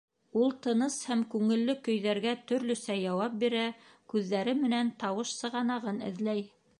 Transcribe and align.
Ул 0.43 0.53
тыныс 0.67 0.95
һәм 1.09 1.19
күңелле 1.33 1.75
көйҙәргә 1.87 2.33
төрлөсә 2.51 2.97
яуап 3.01 3.35
бирә, 3.45 3.67
күҙҙәре 4.15 4.59
менән 4.65 4.93
тауыш 5.05 5.35
сығанағын 5.43 6.05
эҙләй. 6.13 6.47